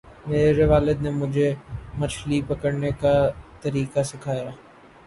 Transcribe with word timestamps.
میرے 0.27 0.65
والد 0.65 1.01
نے 1.01 1.09
مجھے 1.11 1.53
مچھلی 1.99 2.41
پکڑنے 2.47 2.91
کا 3.01 3.13
طریقہ 3.61 4.03
سکھایا۔ 4.11 4.49